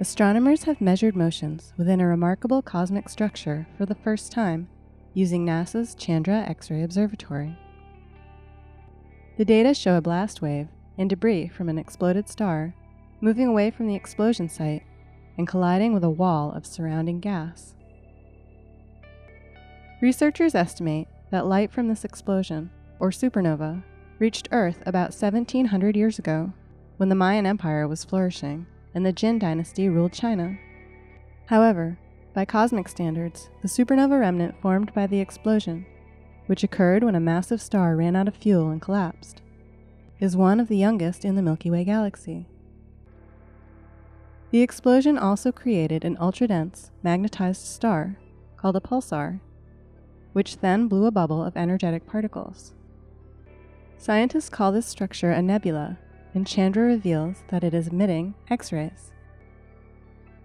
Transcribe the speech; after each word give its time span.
astronomers 0.00 0.62
have 0.62 0.80
measured 0.80 1.16
motions 1.16 1.72
within 1.76 2.00
a 2.00 2.06
remarkable 2.06 2.62
cosmic 2.62 3.08
structure 3.08 3.66
for 3.76 3.84
the 3.84 3.96
first 3.96 4.30
time 4.30 4.68
using 5.12 5.44
NASA's 5.44 5.96
Chandra 5.96 6.44
X 6.46 6.70
ray 6.70 6.82
Observatory. 6.84 7.58
The 9.38 9.44
data 9.44 9.74
show 9.74 9.96
a 9.96 10.00
blast 10.00 10.40
wave 10.40 10.68
and 10.98 11.10
debris 11.10 11.48
from 11.48 11.68
an 11.68 11.78
exploded 11.78 12.28
star 12.28 12.74
moving 13.20 13.48
away 13.48 13.72
from 13.72 13.88
the 13.88 13.96
explosion 13.96 14.48
site 14.48 14.84
and 15.36 15.48
colliding 15.48 15.92
with 15.92 16.04
a 16.04 16.10
wall 16.10 16.52
of 16.52 16.64
surrounding 16.64 17.18
gas. 17.18 17.74
Researchers 20.00 20.54
estimate 20.54 21.08
that 21.32 21.46
light 21.46 21.72
from 21.72 21.88
this 21.88 22.04
explosion, 22.04 22.70
or 23.00 23.10
supernova, 23.10 23.82
reached 24.20 24.48
Earth 24.52 24.80
about 24.86 25.10
1700 25.10 25.96
years 25.96 26.20
ago 26.20 26.52
when 26.98 27.08
the 27.08 27.16
Mayan 27.16 27.46
Empire 27.46 27.88
was 27.88 28.04
flourishing 28.04 28.66
and 28.94 29.04
the 29.04 29.12
Jin 29.12 29.38
dynasty 29.38 29.88
ruled 29.88 30.12
China. 30.12 30.58
However, 31.46 31.98
by 32.34 32.44
cosmic 32.44 32.88
standards, 32.88 33.50
the 33.62 33.68
supernova 33.68 34.20
remnant 34.20 34.60
formed 34.60 34.92
by 34.94 35.06
the 35.06 35.20
explosion, 35.20 35.86
which 36.46 36.62
occurred 36.62 37.02
when 37.02 37.14
a 37.14 37.20
massive 37.20 37.60
star 37.60 37.96
ran 37.96 38.16
out 38.16 38.28
of 38.28 38.36
fuel 38.36 38.70
and 38.70 38.80
collapsed, 38.80 39.42
is 40.20 40.36
one 40.36 40.60
of 40.60 40.68
the 40.68 40.76
youngest 40.76 41.24
in 41.24 41.34
the 41.34 41.42
Milky 41.42 41.70
Way 41.70 41.84
galaxy. 41.84 42.46
The 44.50 44.62
explosion 44.62 45.18
also 45.18 45.52
created 45.52 46.04
an 46.04 46.16
ultra-dense, 46.18 46.90
magnetized 47.02 47.66
star 47.66 48.16
called 48.56 48.76
a 48.76 48.80
pulsar, 48.80 49.40
which 50.32 50.58
then 50.58 50.88
blew 50.88 51.06
a 51.06 51.10
bubble 51.10 51.44
of 51.44 51.56
energetic 51.56 52.06
particles. 52.06 52.72
Scientists 53.98 54.48
call 54.48 54.72
this 54.72 54.86
structure 54.86 55.30
a 55.30 55.42
nebula 55.42 55.98
and 56.34 56.46
Chandra 56.46 56.84
reveals 56.84 57.42
that 57.48 57.64
it 57.64 57.74
is 57.74 57.88
emitting 57.88 58.34
X 58.48 58.72
rays. 58.72 59.12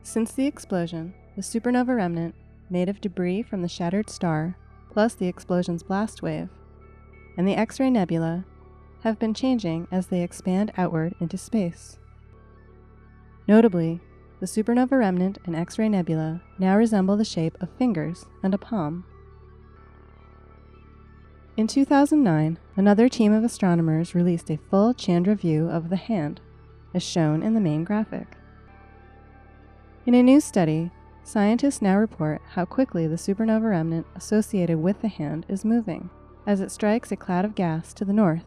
Since 0.01 0.33
the 0.33 0.47
explosion, 0.47 1.13
the 1.35 1.41
supernova 1.41 1.95
remnant, 1.95 2.35
made 2.69 2.89
of 2.89 3.01
debris 3.01 3.43
from 3.43 3.61
the 3.61 3.67
shattered 3.67 4.09
star, 4.09 4.57
plus 4.91 5.13
the 5.13 5.27
explosion's 5.27 5.83
blast 5.83 6.21
wave, 6.21 6.49
and 7.37 7.47
the 7.47 7.55
X 7.55 7.79
ray 7.79 7.89
nebula 7.89 8.45
have 9.03 9.19
been 9.19 9.33
changing 9.33 9.87
as 9.91 10.07
they 10.07 10.21
expand 10.21 10.71
outward 10.77 11.13
into 11.19 11.37
space. 11.37 11.97
Notably, 13.47 13.99
the 14.39 14.45
supernova 14.45 14.97
remnant 14.97 15.37
and 15.45 15.55
X 15.55 15.77
ray 15.77 15.89
nebula 15.89 16.41
now 16.59 16.75
resemble 16.77 17.17
the 17.17 17.25
shape 17.25 17.57
of 17.61 17.69
fingers 17.77 18.25
and 18.43 18.53
a 18.53 18.57
palm. 18.57 19.05
In 21.55 21.67
2009, 21.67 22.57
another 22.75 23.07
team 23.07 23.31
of 23.31 23.43
astronomers 23.43 24.15
released 24.15 24.49
a 24.49 24.57
full 24.57 24.91
Chandra 24.95 25.35
view 25.35 25.69
of 25.69 25.89
the 25.89 25.97
hand, 25.97 26.41
as 26.95 27.03
shown 27.03 27.43
in 27.43 27.53
the 27.53 27.61
main 27.61 27.83
graphic. 27.83 28.37
In 30.07 30.15
a 30.15 30.23
new 30.23 30.41
study, 30.41 30.89
scientists 31.23 31.79
now 31.79 31.97
report 31.97 32.41
how 32.53 32.65
quickly 32.65 33.05
the 33.05 33.17
supernova 33.17 33.69
remnant 33.69 34.07
associated 34.15 34.79
with 34.79 35.01
the 35.01 35.07
hand 35.07 35.45
is 35.47 35.63
moving 35.63 36.09
as 36.47 36.59
it 36.59 36.71
strikes 36.71 37.11
a 37.11 37.15
cloud 37.15 37.45
of 37.45 37.53
gas 37.53 37.93
to 37.93 38.03
the 38.03 38.13
north, 38.13 38.45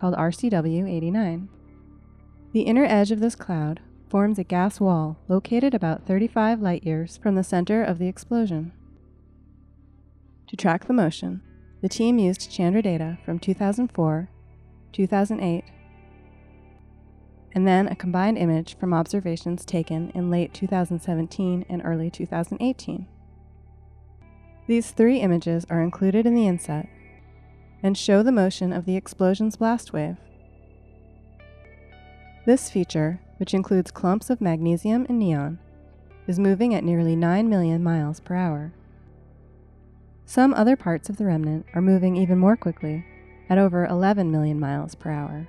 called 0.00 0.16
RCW 0.16 0.90
89. 0.90 1.48
The 2.52 2.62
inner 2.62 2.84
edge 2.84 3.12
of 3.12 3.20
this 3.20 3.36
cloud 3.36 3.80
forms 4.08 4.40
a 4.40 4.44
gas 4.44 4.80
wall 4.80 5.18
located 5.28 5.72
about 5.72 6.04
35 6.04 6.60
light 6.60 6.84
years 6.84 7.16
from 7.16 7.36
the 7.36 7.44
center 7.44 7.84
of 7.84 7.98
the 7.98 8.08
explosion. 8.08 8.72
To 10.48 10.56
track 10.56 10.86
the 10.86 10.92
motion, 10.92 11.42
the 11.82 11.88
team 11.88 12.18
used 12.18 12.50
Chandra 12.50 12.82
data 12.82 13.18
from 13.24 13.38
2004, 13.38 14.28
2008, 14.92 15.64
and 17.52 17.66
then 17.66 17.88
a 17.88 17.96
combined 17.96 18.38
image 18.38 18.76
from 18.78 18.94
observations 18.94 19.64
taken 19.64 20.10
in 20.10 20.30
late 20.30 20.52
2017 20.54 21.64
and 21.68 21.82
early 21.84 22.10
2018. 22.10 23.06
These 24.66 24.90
three 24.92 25.18
images 25.18 25.66
are 25.68 25.82
included 25.82 26.26
in 26.26 26.34
the 26.34 26.46
inset 26.46 26.88
and 27.82 27.96
show 27.96 28.22
the 28.22 28.30
motion 28.30 28.72
of 28.72 28.84
the 28.84 28.96
explosion's 28.96 29.56
blast 29.56 29.92
wave. 29.92 30.16
This 32.46 32.70
feature, 32.70 33.20
which 33.38 33.54
includes 33.54 33.90
clumps 33.90 34.30
of 34.30 34.40
magnesium 34.40 35.06
and 35.08 35.18
neon, 35.18 35.58
is 36.26 36.38
moving 36.38 36.74
at 36.74 36.84
nearly 36.84 37.16
9 37.16 37.48
million 37.48 37.82
miles 37.82 38.20
per 38.20 38.34
hour. 38.34 38.72
Some 40.30 40.54
other 40.54 40.76
parts 40.76 41.10
of 41.10 41.16
the 41.16 41.24
remnant 41.24 41.66
are 41.74 41.82
moving 41.82 42.14
even 42.14 42.38
more 42.38 42.56
quickly, 42.56 43.04
at 43.48 43.58
over 43.58 43.84
11 43.84 44.30
million 44.30 44.60
miles 44.60 44.94
per 44.94 45.10
hour. 45.10 45.48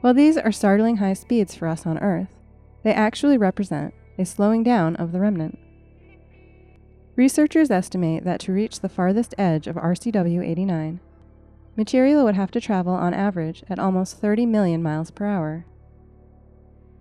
While 0.00 0.14
these 0.14 0.38
are 0.38 0.50
startling 0.50 0.96
high 0.96 1.12
speeds 1.12 1.54
for 1.54 1.68
us 1.68 1.84
on 1.84 1.98
Earth, 1.98 2.34
they 2.82 2.94
actually 2.94 3.36
represent 3.36 3.92
a 4.18 4.24
slowing 4.24 4.62
down 4.62 4.96
of 4.96 5.12
the 5.12 5.20
remnant. 5.20 5.58
Researchers 7.14 7.70
estimate 7.70 8.24
that 8.24 8.40
to 8.40 8.52
reach 8.54 8.80
the 8.80 8.88
farthest 8.88 9.34
edge 9.36 9.66
of 9.66 9.76
RCW 9.76 10.42
89, 10.42 10.98
material 11.76 12.24
would 12.24 12.34
have 12.34 12.50
to 12.52 12.62
travel 12.62 12.94
on 12.94 13.12
average 13.12 13.62
at 13.68 13.78
almost 13.78 14.22
30 14.22 14.46
million 14.46 14.82
miles 14.82 15.10
per 15.10 15.26
hour. 15.26 15.66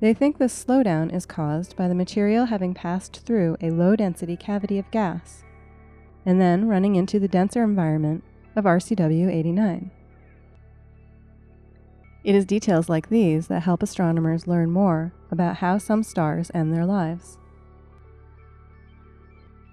They 0.02 0.14
think 0.14 0.40
this 0.40 0.66
slowdown 0.66 1.16
is 1.16 1.26
caused 1.26 1.78
by 1.78 1.88
the 1.88 1.96
material 1.96 2.48
having 2.48 2.74
passed 2.74 3.22
through 3.26 3.56
a 3.62 3.72
low 3.72 3.96
density 3.96 4.36
cavity 4.36 4.78
of 4.78 4.92
gas 4.92 5.46
and 6.26 6.40
then 6.40 6.68
running 6.68 6.96
into 6.96 7.20
the 7.20 7.28
denser 7.28 7.64
environment 7.64 8.24
of 8.56 8.66
RCW 8.66 9.30
89. 9.30 9.92
It 12.24 12.36
is 12.36 12.46
details 12.46 12.88
like 12.88 13.10
these 13.10 13.48
that 13.48 13.64
help 13.64 13.82
astronomers 13.82 14.48
learn 14.48 14.72
more 14.72 15.12
about 15.32 15.58
how 15.58 15.78
some 15.78 16.04
stars 16.04 16.52
end 16.54 16.74
their 16.74 16.86
lives. 16.86 17.38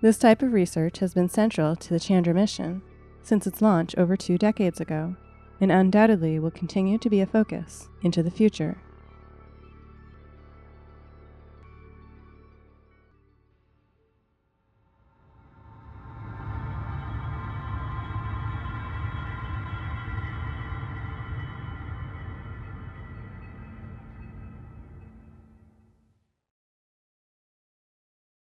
This 0.00 0.16
type 0.16 0.42
of 0.42 0.52
research 0.52 1.00
has 1.00 1.12
been 1.12 1.28
central 1.28 1.76
to 1.76 1.90
the 1.90 2.00
Chandra 2.00 2.32
mission 2.32 2.82
since 3.22 3.46
its 3.46 3.60
launch 3.60 3.94
over 3.96 4.16
two 4.16 4.38
decades 4.38 4.80
ago, 4.80 5.16
and 5.60 5.70
undoubtedly 5.70 6.38
will 6.38 6.50
continue 6.50 6.96
to 6.98 7.10
be 7.10 7.20
a 7.20 7.26
focus 7.26 7.88
into 8.02 8.22
the 8.22 8.30
future. 8.30 8.78